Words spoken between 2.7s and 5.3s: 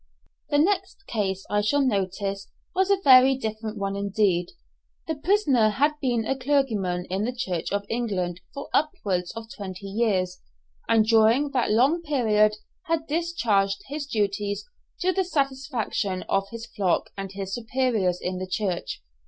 was a very different one indeed. The